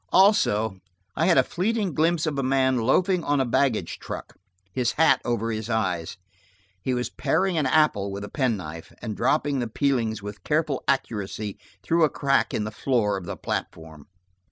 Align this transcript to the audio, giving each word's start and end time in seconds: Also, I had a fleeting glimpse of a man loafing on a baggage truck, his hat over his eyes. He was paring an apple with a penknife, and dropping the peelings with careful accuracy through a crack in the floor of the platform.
Also, 0.11 0.77
I 1.15 1.27
had 1.27 1.37
a 1.37 1.43
fleeting 1.43 1.93
glimpse 1.93 2.25
of 2.25 2.39
a 2.39 2.41
man 2.41 2.79
loafing 2.79 3.23
on 3.23 3.39
a 3.39 3.45
baggage 3.45 3.99
truck, 3.99 4.35
his 4.71 4.93
hat 4.93 5.21
over 5.23 5.51
his 5.51 5.69
eyes. 5.69 6.17
He 6.81 6.95
was 6.95 7.11
paring 7.11 7.55
an 7.55 7.67
apple 7.67 8.11
with 8.11 8.23
a 8.23 8.27
penknife, 8.27 8.91
and 8.99 9.15
dropping 9.15 9.59
the 9.59 9.67
peelings 9.69 10.23
with 10.23 10.43
careful 10.43 10.83
accuracy 10.87 11.59
through 11.83 12.03
a 12.03 12.09
crack 12.09 12.51
in 12.51 12.63
the 12.63 12.71
floor 12.71 13.15
of 13.15 13.25
the 13.27 13.37
platform. 13.37 14.07